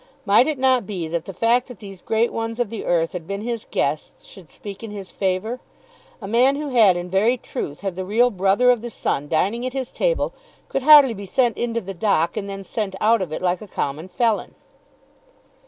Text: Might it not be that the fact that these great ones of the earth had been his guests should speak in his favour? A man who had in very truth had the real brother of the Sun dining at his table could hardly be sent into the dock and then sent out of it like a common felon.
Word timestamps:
Might 0.25 0.47
it 0.47 0.57
not 0.57 0.87
be 0.87 1.07
that 1.09 1.25
the 1.25 1.31
fact 1.31 1.67
that 1.67 1.77
these 1.77 2.01
great 2.01 2.33
ones 2.33 2.59
of 2.59 2.71
the 2.71 2.85
earth 2.85 3.13
had 3.13 3.27
been 3.27 3.41
his 3.43 3.67
guests 3.69 4.25
should 4.25 4.51
speak 4.51 4.81
in 4.81 4.89
his 4.89 5.11
favour? 5.11 5.59
A 6.23 6.27
man 6.27 6.55
who 6.55 6.69
had 6.69 6.97
in 6.97 7.07
very 7.07 7.37
truth 7.37 7.81
had 7.81 7.95
the 7.95 8.03
real 8.03 8.31
brother 8.31 8.71
of 8.71 8.81
the 8.81 8.89
Sun 8.89 9.27
dining 9.27 9.63
at 9.63 9.73
his 9.73 9.91
table 9.91 10.33
could 10.69 10.81
hardly 10.81 11.13
be 11.13 11.27
sent 11.27 11.55
into 11.55 11.81
the 11.81 11.93
dock 11.93 12.35
and 12.35 12.49
then 12.49 12.63
sent 12.63 12.95
out 12.99 13.21
of 13.21 13.31
it 13.31 13.43
like 13.43 13.61
a 13.61 13.67
common 13.67 14.07
felon. 14.07 14.55